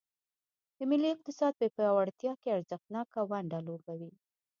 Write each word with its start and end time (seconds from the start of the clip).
د 0.77 0.79
ملي 0.89 1.09
اقتصاد 1.15 1.53
په 1.57 1.67
پیاوړتیا 1.75 2.33
کې 2.41 2.55
ارزښتناکه 2.57 3.19
ونډه 3.29 3.59
لوبوي. 3.67 4.11